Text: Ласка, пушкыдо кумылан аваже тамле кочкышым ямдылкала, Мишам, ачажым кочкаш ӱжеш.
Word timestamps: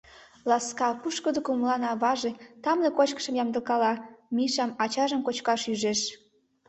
Ласка, 0.49 0.87
пушкыдо 1.01 1.39
кумылан 1.43 1.83
аваже 1.91 2.31
тамле 2.63 2.89
кочкышым 2.97 3.35
ямдылкала, 3.43 3.93
Мишам, 4.35 4.71
ачажым 4.83 5.21
кочкаш 5.23 5.61
ӱжеш. 5.71 6.01